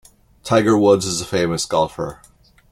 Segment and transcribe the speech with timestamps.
[0.43, 2.23] Tiger Woods is a famous golfer.